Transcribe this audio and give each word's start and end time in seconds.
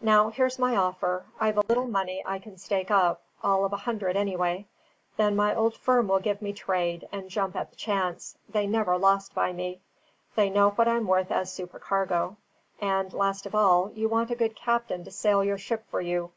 Now, 0.00 0.28
here's 0.30 0.60
my 0.60 0.76
offer. 0.76 1.24
I've 1.40 1.58
a 1.58 1.64
little 1.68 1.88
money 1.88 2.22
I 2.24 2.38
can 2.38 2.56
stake 2.56 2.88
up, 2.88 3.22
all 3.42 3.64
of 3.64 3.72
a 3.72 3.78
hundred 3.78 4.16
anyway. 4.16 4.68
Then 5.16 5.34
my 5.34 5.56
old 5.56 5.74
firm 5.74 6.06
will 6.06 6.20
give 6.20 6.40
me 6.40 6.52
trade, 6.52 7.08
and 7.10 7.28
jump 7.28 7.56
at 7.56 7.70
the 7.70 7.76
chance; 7.76 8.38
they 8.48 8.68
never 8.68 8.96
lost 8.96 9.34
by 9.34 9.52
me; 9.52 9.80
they 10.36 10.50
know 10.50 10.70
what 10.70 10.86
I'm 10.86 11.08
worth 11.08 11.32
as 11.32 11.52
supercargo. 11.52 12.36
And, 12.80 13.12
last 13.12 13.44
of 13.44 13.56
all, 13.56 13.90
you 13.90 14.08
want 14.08 14.30
a 14.30 14.36
good 14.36 14.54
captain 14.54 15.02
to 15.02 15.10
sail 15.10 15.42
your 15.42 15.58
ship 15.58 15.84
for 15.90 16.00
you. 16.00 16.30